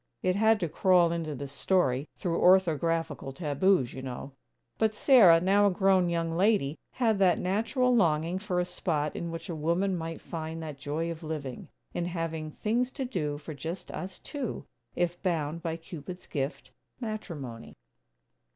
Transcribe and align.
It 0.23 0.35
had 0.35 0.59
to 0.61 0.67
crawl 0.67 1.11
into 1.11 1.35
this 1.35 1.51
story, 1.51 2.07
through 2.17 2.39
orthographical 2.41 3.35
taboos, 3.35 3.93
you 3.93 4.01
know.) 4.01 4.31
But 4.79 4.95
Sarah, 4.95 5.39
now 5.39 5.67
a 5.67 5.69
grown 5.69 6.09
young 6.09 6.35
lady, 6.35 6.79
had 6.93 7.19
that 7.19 7.37
natural 7.37 7.95
longing 7.95 8.39
for 8.39 8.59
a 8.59 8.65
spot 8.65 9.15
in 9.15 9.29
which 9.29 9.47
a 9.47 9.53
woman 9.55 9.95
might 9.95 10.19
find 10.19 10.59
that 10.63 10.79
joy 10.79 11.11
of 11.11 11.21
living, 11.21 11.67
in 11.93 12.05
having 12.05 12.49
"things 12.49 12.89
to 12.93 13.05
do 13.05 13.37
for 13.37 13.53
just 13.53 13.91
us 13.91 14.17
two" 14.17 14.65
if 14.95 15.21
bound 15.21 15.61
by 15.61 15.77
Cupid's 15.77 16.25
gift 16.25 16.71
matrimony. 16.99 17.75